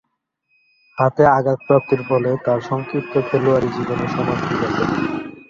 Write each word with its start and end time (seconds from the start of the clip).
হাতে 0.97 1.23
আঘাতপ্রাপ্তির 1.37 2.01
ফলে 2.09 2.29
তার 2.45 2.59
সংক্ষিপ্ত 2.69 3.13
খেলোয়াড়ী 3.27 3.69
জীবনের 3.77 4.09
সমাপ্তি 4.15 4.53
ঘটে। 4.61 4.83